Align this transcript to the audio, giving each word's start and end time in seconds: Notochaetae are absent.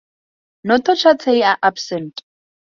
Notochaetae 0.63 1.43
are 1.51 1.59
absent. 1.71 2.23